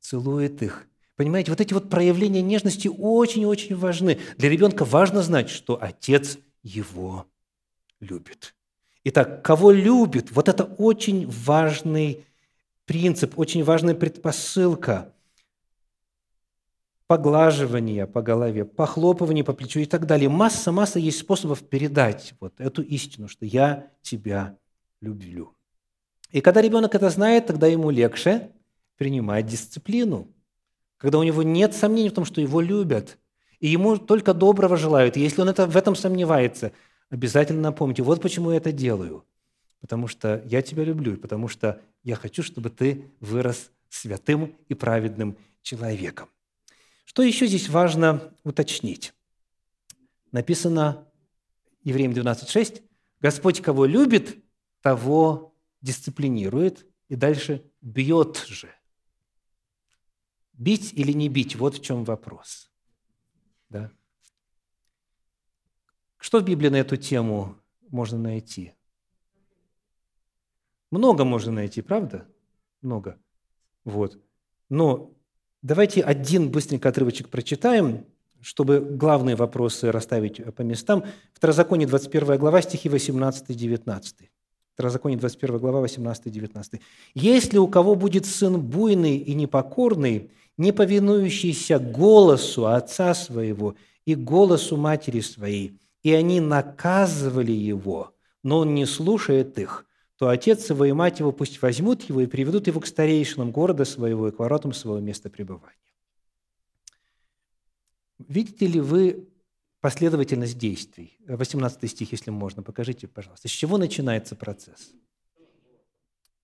[0.00, 0.86] Целует их.
[1.16, 4.18] Понимаете, вот эти вот проявления нежности очень-очень важны.
[4.36, 7.26] Для ребенка важно знать, что отец его
[8.00, 8.56] любит.
[9.04, 12.24] Итак, кого любит, вот это очень важный
[12.86, 15.12] принцип, очень важная предпосылка
[17.06, 20.30] поглаживания по голове, похлопывания по плечу и так далее.
[20.30, 24.56] Масса-масса есть способов передать вот эту истину, что я тебя
[25.02, 25.54] люблю.
[26.30, 28.50] И когда ребенок это знает, тогда ему легче
[28.96, 30.28] принимать дисциплину.
[30.96, 33.18] Когда у него нет сомнений в том, что его любят–
[33.64, 35.16] и ему только доброго желают.
[35.16, 36.72] Если он это, в этом сомневается,
[37.08, 39.24] обязательно напомните, вот почему я это делаю.
[39.80, 44.74] Потому что я тебя люблю, и потому что я хочу, чтобы ты вырос святым и
[44.74, 46.28] праведным человеком.
[47.06, 49.14] Что еще здесь важно уточнить?
[50.30, 51.08] Написано
[51.84, 52.82] Евреям 12.6,
[53.22, 54.44] «Господь, кого любит,
[54.82, 56.84] того дисциплинирует».
[57.08, 58.68] И дальше «бьет же».
[60.52, 62.68] Бить или не бить– вот в чем вопрос.
[63.70, 63.90] Да?
[66.18, 67.56] Что в Библии на эту тему
[67.90, 68.72] можно найти?
[70.90, 72.26] Много можно найти, правда?
[72.80, 73.18] Много.
[73.84, 74.18] Вот.
[74.68, 75.12] Но
[75.62, 78.06] давайте один быстренько отрывочек прочитаем,
[78.40, 81.04] чтобы главные вопросы расставить по местам.
[81.32, 84.28] Второзаконие, 21 глава, стихи 18-19.
[84.74, 86.80] Второзаконие, 21 глава, 18-19.
[87.14, 93.74] «Если у кого будет сын буйный и непокорный, не повинующийся голосу отца своего
[94.04, 99.86] и голосу матери своей, и они наказывали его, но он не слушает их,
[100.16, 103.84] то отец его и мать его пусть возьмут его и приведут его к старейшинам города
[103.84, 105.76] своего и к воротам своего места пребывания.
[108.18, 109.28] Видите ли вы
[109.80, 111.18] последовательность действий?
[111.26, 113.48] 18 стих, если можно, покажите, пожалуйста.
[113.48, 114.92] С чего начинается процесс?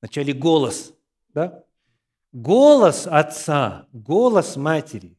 [0.00, 0.94] Вначале голос,
[1.32, 1.64] да?
[2.33, 5.18] Голос отца, голос матери,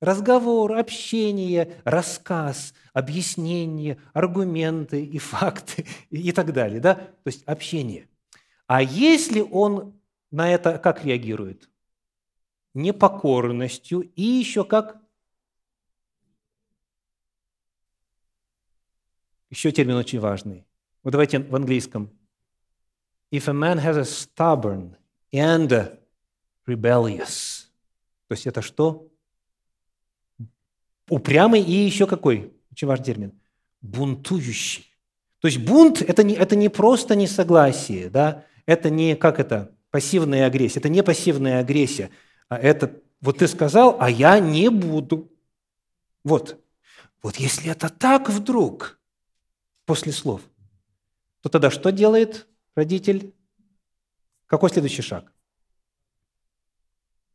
[0.00, 6.80] разговор, общение, рассказ, объяснение, аргументы и факты и так далее.
[6.80, 6.94] Да?
[6.94, 8.08] То есть общение.
[8.66, 11.68] А если он на это как реагирует?
[12.74, 15.02] Непокорностью и еще как?
[19.50, 20.66] Еще термин очень важный.
[21.02, 22.10] Вот давайте в английском.
[23.30, 24.96] If a man has a stubborn
[25.32, 25.97] and
[26.68, 27.66] rebellious.
[28.28, 29.08] То есть это что?
[31.08, 32.52] Упрямый и еще какой?
[32.70, 33.40] Очень важный термин.
[33.80, 34.86] Бунтующий.
[35.40, 38.44] То есть бунт это не, это не просто несогласие, да?
[38.68, 42.10] это не, как это, пассивная агрессия, это не пассивная агрессия,
[42.50, 45.32] а это, вот ты сказал, а я не буду.
[46.22, 46.62] Вот.
[47.22, 49.00] Вот если это так вдруг,
[49.86, 50.42] после слов,
[51.40, 53.34] то тогда что делает родитель?
[54.44, 55.32] Какой следующий шаг?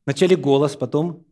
[0.05, 1.25] Вначале голос, потом...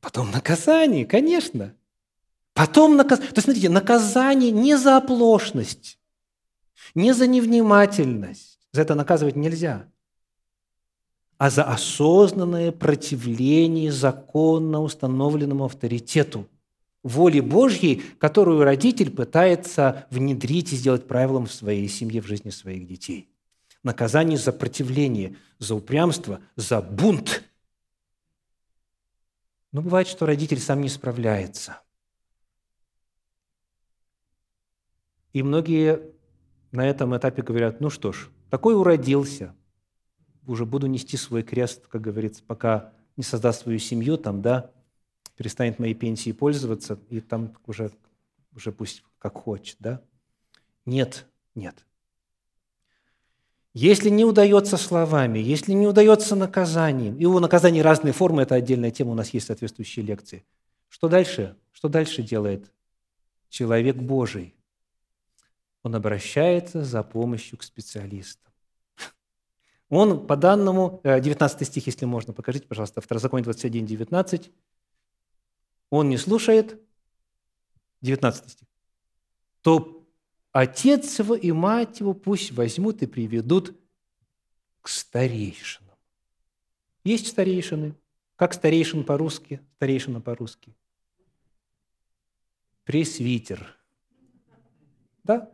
[0.00, 1.74] Потом наказание, конечно.
[2.54, 3.30] Потом наказание.
[3.30, 5.98] То есть, смотрите, наказание не за оплошность,
[6.94, 8.58] не за невнимательность.
[8.72, 9.88] За это наказывать нельзя.
[11.38, 16.48] А за осознанное противление законно установленному авторитету
[17.02, 22.86] воли Божьей, которую родитель пытается внедрить и сделать правилом в своей семье, в жизни своих
[22.86, 23.31] детей
[23.82, 27.44] наказание за противление, за упрямство, за бунт.
[29.72, 31.80] Но бывает, что родитель сам не справляется.
[35.32, 36.00] И многие
[36.72, 39.54] на этом этапе говорят, ну что ж, такой уродился,
[40.46, 44.70] уже буду нести свой крест, как говорится, пока не создаст свою семью, там, да,
[45.36, 47.90] перестанет моей пенсией пользоваться, и там уже,
[48.54, 50.02] уже пусть как хочет, да.
[50.84, 51.86] Нет, нет.
[53.74, 58.90] Если не удается словами, если не удается наказанием, и у наказаний разные формы, это отдельная
[58.90, 60.44] тема, у нас есть соответствующие лекции.
[60.88, 61.56] Что дальше?
[61.72, 62.70] Что дальше делает
[63.48, 64.54] человек Божий?
[65.82, 68.52] Он обращается за помощью к специалистам.
[69.88, 74.52] Он по данному, 19 э, стих, если можно, покажите, пожалуйста, Второзаконие 21, 19.
[75.88, 76.78] Он не слушает,
[78.02, 78.68] 19 стих,
[79.62, 80.01] то
[80.52, 83.76] отец его и мать его пусть возьмут и приведут
[84.80, 85.96] к старейшинам.
[87.04, 87.94] Есть старейшины.
[88.36, 89.60] Как старейшин по-русски?
[89.76, 90.74] Старейшина по-русски.
[92.84, 93.76] Пресвитер.
[95.24, 95.50] Да?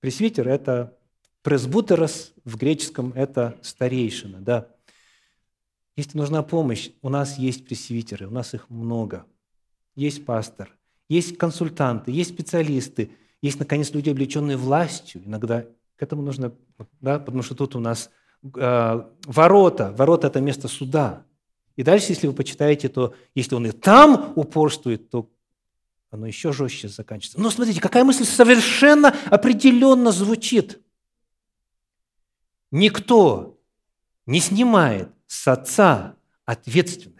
[0.00, 0.96] Пресвитер– это
[1.42, 4.74] пресбутерос в греческом– это старейшина, да.
[5.96, 9.26] Если нужна помощь, у нас есть пресвитеры, у нас их много.
[9.96, 10.77] Есть пастор,
[11.08, 15.22] есть консультанты, есть специалисты, есть, наконец, люди, облеченные властью.
[15.24, 15.64] Иногда
[15.96, 16.52] к этому нужно,
[17.00, 18.10] да, потому что тут у нас
[18.42, 19.94] э, ворота.
[19.96, 21.24] Ворота– это место суда.
[21.76, 25.30] И дальше, если вы почитаете, то если он и там упорствует, то
[26.10, 27.40] оно еще жестче заканчивается.
[27.40, 30.80] Но смотрите, какая мысль совершенно определенно звучит.
[32.70, 33.58] Никто
[34.26, 37.17] не снимает с отца ответственность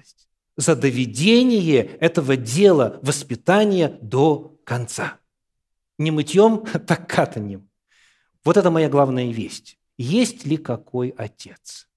[0.58, 5.20] за доведение этого дела воспитания до конца.
[5.98, 7.70] Не мытьем, так катанием.
[8.44, 9.78] Вот это моя главная весть.
[9.96, 11.88] Есть ли какой отец?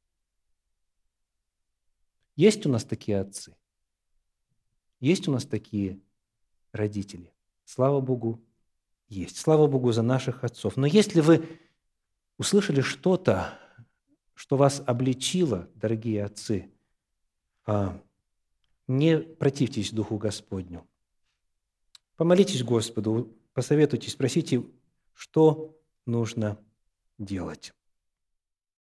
[2.35, 3.55] Есть у нас такие отцы?
[4.99, 5.99] Есть у нас такие
[6.71, 7.33] родители?
[7.65, 8.43] Слава Богу,
[9.09, 9.37] есть.
[9.37, 10.77] Слава Богу за наших отцов.
[10.77, 11.59] Но если вы
[12.37, 13.57] услышали что-то,
[14.35, 16.71] что вас обличило, дорогие отцы,
[17.65, 17.99] а,
[18.91, 20.85] не противьтесь Духу Господню.
[22.17, 24.63] Помолитесь Господу, посоветуйтесь, спросите,
[25.13, 26.59] что нужно
[27.17, 27.73] делать.